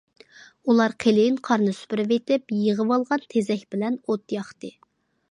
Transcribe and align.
ئۇلار 0.71 0.93
قېلىن 1.03 1.35
قارنى 1.49 1.73
سۈپۈرۈۋېتىپ، 1.79 2.53
يىغىۋالغان 2.59 3.23
تېزەك 3.33 3.67
بىلەن 3.75 3.99
ئوت 4.07 4.35
ياقتى. 4.37 4.73